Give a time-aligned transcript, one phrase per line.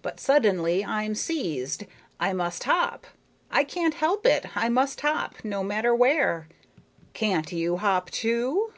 [0.00, 1.86] But suddenly I'm seized.
[2.20, 3.04] I must hop.
[3.50, 6.46] I can't help it, I must hop, no matter where.
[7.14, 8.72] Can't you hop, too?"